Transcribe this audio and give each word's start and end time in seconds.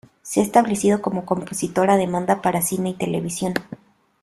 Se 0.23 0.39
ha 0.39 0.43
establecido 0.43 0.99
como 0.99 1.25
compositor 1.27 1.91
a 1.91 1.95
demanda 1.95 2.41
para 2.41 2.63
cine 2.63 2.89
y 2.89 2.93
televisión. 2.95 3.53